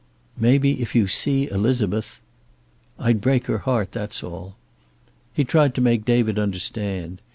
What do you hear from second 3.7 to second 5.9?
that's all." He tried to